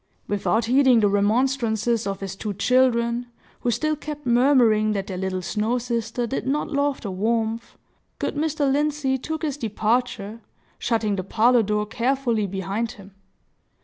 Without 0.27 0.65
heeding 0.65 0.99
the 1.01 1.07
remonstrances 1.07 2.07
of 2.07 2.21
his 2.21 2.35
two 2.35 2.55
children, 2.55 3.27
who 3.59 3.69
still 3.69 3.95
kept 3.95 4.25
murmuring 4.25 4.93
that 4.93 5.05
their 5.05 5.17
little 5.19 5.43
snow 5.43 5.77
sister 5.77 6.25
did 6.25 6.47
not 6.47 6.71
love 6.71 7.01
the 7.01 7.11
warmth, 7.11 7.77
good 8.17 8.33
Mr. 8.33 8.61
Lindsey 8.71 9.19
took 9.19 9.43
his 9.43 9.57
departure, 9.57 10.41
shutting 10.79 11.17
the 11.17 11.23
parlor 11.23 11.61
door 11.61 11.85
carefully 11.85 12.47
behind 12.47 12.93
him. 12.93 13.11